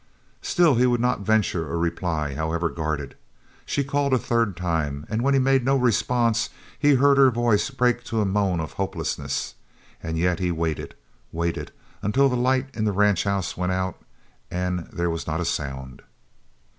[0.41, 3.13] Still he would not venture a reply, however guarded.
[3.67, 7.69] She called a third time, and when he made no response he heard her voice
[7.69, 9.53] break to a moan of hopelessness.
[10.01, 10.95] And yet he waited,
[11.31, 14.01] waited, until the light in the ranch house went out,
[14.49, 16.01] and there was not a sound.